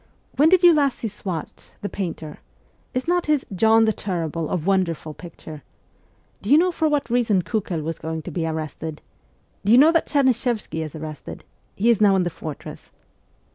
[0.37, 2.39] 'When did you last see Schwartz, the painter?
[2.91, 5.61] Is not his" John the Terrible" a wonderful picture?
[6.41, 9.03] Do you know for what reason Kiikel was going to be arrested?
[9.63, 11.43] Do you know that Cherny shevsky is arrested?
[11.75, 12.91] He is now in the fortress.'